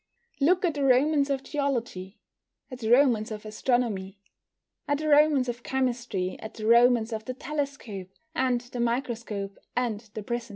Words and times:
Look 0.39 0.65
at 0.65 0.73
the 0.73 0.83
romance 0.83 1.29
of 1.29 1.43
geology; 1.43 2.17
at 2.71 2.79
the 2.79 2.89
romance 2.89 3.29
of 3.29 3.45
astronomy; 3.45 4.17
at 4.87 4.97
the 4.97 5.07
romance 5.07 5.47
of 5.47 5.61
chemistry; 5.61 6.39
at 6.39 6.55
the 6.55 6.65
romance 6.65 7.13
of 7.13 7.25
the 7.25 7.35
telescope, 7.35 8.09
and 8.33 8.61
the 8.61 8.79
microscope, 8.79 9.59
and 9.77 9.99
the 10.15 10.23
prism. 10.23 10.49